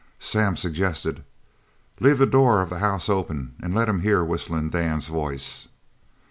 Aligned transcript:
Sam 0.17 0.55
suggested: 0.55 1.23
"Leave 1.99 2.17
the 2.17 2.25
door 2.25 2.63
of 2.63 2.71
the 2.71 2.79
house 2.79 3.07
open 3.07 3.53
an' 3.61 3.75
let 3.75 3.87
him 3.87 3.99
hear 3.99 4.23
Whistlin' 4.23 4.71
Dan's 4.71 5.07
voice." 5.07 5.67